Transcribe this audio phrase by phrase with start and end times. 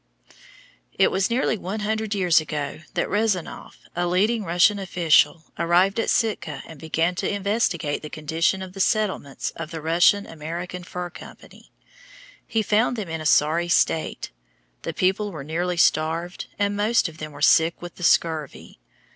[0.97, 6.09] It was nearly one hundred years ago that Rezanof, a leading Russian official, arrived at
[6.09, 11.11] Sitka and began to investigate the condition of the settlements of the Russian American Fur
[11.11, 11.71] Company.
[12.47, 14.31] He found them in a sorry state;
[14.81, 18.79] the people were nearly starved and most of them were sick with the scurvy.